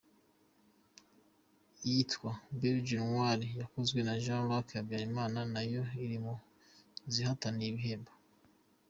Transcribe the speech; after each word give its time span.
Iyitwa 1.87 2.31
«Le 2.37 2.39
Belge 2.59 2.95
noir» 3.01 3.39
yakozwe 3.61 3.99
na 4.07 4.13
Jean-Luc 4.23 4.67
Habyarimana 4.77 5.39
nayo 5.53 5.83
iri 6.03 6.17
mu 6.23 6.33
zihataniye 7.13 7.69
ibihembo. 7.71 8.13